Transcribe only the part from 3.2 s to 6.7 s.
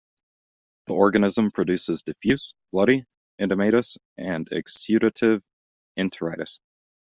edematous, and exudative enteritis.